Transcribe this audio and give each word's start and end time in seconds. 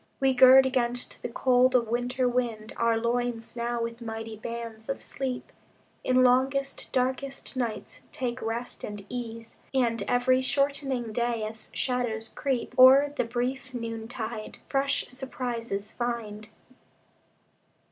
We 0.19 0.33
gird 0.33 0.65
against 0.65 1.21
the 1.21 1.29
cold 1.29 1.75
of 1.75 1.87
winter 1.87 2.27
wind 2.27 2.73
Our 2.77 2.97
loins 2.97 3.55
now 3.55 3.83
with 3.83 4.01
mighty 4.01 4.35
bands 4.35 4.89
of 4.89 4.99
sleep, 4.99 5.51
In 6.03 6.23
longest, 6.23 6.91
darkest 6.91 7.55
nights 7.55 8.01
take 8.11 8.41
rest 8.41 8.83
and 8.83 9.05
ease, 9.09 9.57
And 9.75 10.01
every 10.07 10.41
shortening 10.41 11.11
day, 11.13 11.43
as 11.43 11.69
shadows 11.75 12.29
creep 12.29 12.73
O'er 12.79 13.13
the 13.15 13.23
brief 13.23 13.75
noontide, 13.75 14.57
fresh 14.65 15.05
surprises 15.05 15.91
find. 15.91 16.49